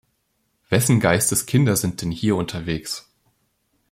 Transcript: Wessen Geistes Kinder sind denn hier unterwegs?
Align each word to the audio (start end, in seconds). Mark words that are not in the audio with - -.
Wessen 0.69 0.99
Geistes 0.99 1.45
Kinder 1.45 1.75
sind 1.75 2.01
denn 2.01 2.09
hier 2.09 2.35
unterwegs? 2.35 3.07